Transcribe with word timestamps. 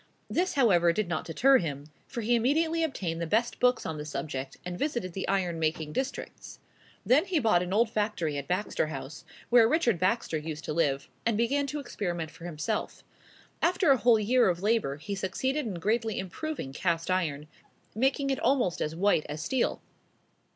This, 0.31 0.53
however, 0.53 0.91
did 0.91 1.07
not 1.07 1.25
deter 1.25 1.59
him; 1.59 1.91
for 2.07 2.21
he 2.21 2.33
immediately 2.33 2.83
obtained 2.83 3.21
the 3.21 3.27
best 3.27 3.59
books 3.59 3.85
on 3.85 3.99
the 3.99 4.03
subject, 4.03 4.57
and 4.65 4.79
visited 4.79 5.13
the 5.13 5.27
iron 5.27 5.59
making 5.59 5.93
districts. 5.93 6.57
Then 7.05 7.25
he 7.25 7.37
bought 7.37 7.61
an 7.61 7.71
old 7.71 7.87
factory 7.87 8.35
at 8.39 8.47
Baxter 8.47 8.87
House, 8.87 9.25
where 9.51 9.69
Richard 9.69 9.99
Baxter 9.99 10.37
used 10.39 10.63
to 10.65 10.73
live, 10.73 11.07
and 11.23 11.37
began 11.37 11.67
to 11.67 11.79
experiment 11.79 12.31
for 12.31 12.45
himself. 12.45 13.03
After 13.61 13.91
a 13.91 13.97
whole 13.97 14.19
year 14.19 14.49
of 14.49 14.63
labor 14.63 14.95
he 14.97 15.13
succeeded 15.13 15.67
in 15.67 15.75
greatly 15.75 16.17
improving 16.17 16.73
cast 16.73 17.11
iron, 17.11 17.47
making 17.93 18.31
it 18.31 18.39
almost 18.39 18.81
as 18.81 18.95
white 18.95 19.27
as 19.29 19.43
steel. 19.43 19.83